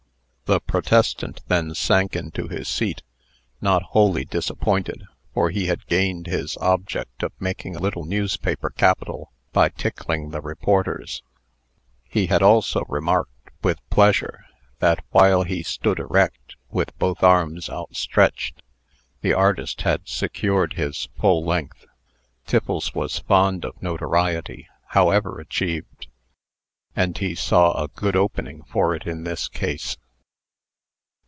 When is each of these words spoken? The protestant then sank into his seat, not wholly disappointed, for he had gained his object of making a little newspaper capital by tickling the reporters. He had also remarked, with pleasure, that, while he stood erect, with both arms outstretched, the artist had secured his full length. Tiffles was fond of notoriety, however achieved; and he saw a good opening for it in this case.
The 0.51 0.59
protestant 0.59 1.39
then 1.47 1.73
sank 1.73 2.13
into 2.13 2.49
his 2.49 2.67
seat, 2.67 3.03
not 3.61 3.83
wholly 3.83 4.25
disappointed, 4.25 5.05
for 5.33 5.49
he 5.49 5.67
had 5.67 5.87
gained 5.87 6.27
his 6.27 6.57
object 6.57 7.23
of 7.23 7.31
making 7.39 7.77
a 7.77 7.79
little 7.79 8.03
newspaper 8.03 8.69
capital 8.69 9.31
by 9.53 9.69
tickling 9.69 10.31
the 10.31 10.41
reporters. 10.41 11.23
He 12.03 12.25
had 12.27 12.43
also 12.43 12.83
remarked, 12.89 13.51
with 13.63 13.79
pleasure, 13.89 14.43
that, 14.79 15.01
while 15.11 15.43
he 15.43 15.63
stood 15.63 15.99
erect, 15.99 16.57
with 16.69 16.99
both 16.99 17.23
arms 17.23 17.69
outstretched, 17.69 18.61
the 19.21 19.31
artist 19.31 19.83
had 19.83 20.05
secured 20.09 20.73
his 20.73 21.07
full 21.17 21.45
length. 21.45 21.85
Tiffles 22.45 22.93
was 22.93 23.19
fond 23.19 23.63
of 23.63 23.81
notoriety, 23.81 24.67
however 24.87 25.39
achieved; 25.39 26.07
and 26.93 27.17
he 27.17 27.35
saw 27.35 27.81
a 27.81 27.87
good 27.87 28.17
opening 28.17 28.63
for 28.63 28.93
it 28.93 29.07
in 29.07 29.23
this 29.23 29.47
case. 29.47 29.95